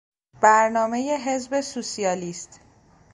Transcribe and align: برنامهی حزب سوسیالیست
برنامهی 0.41 1.11
حزب 1.11 1.61
سوسیالیست 1.61 2.59